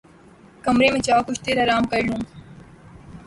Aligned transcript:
کمرے 0.63 0.87
میں 0.91 1.01
جاؤ 1.05 1.21
کچھ 1.27 1.41
دیر 1.45 1.57
آرام 1.63 1.83
کر 1.91 2.01
لوں 2.07 2.17
لو 2.19 2.25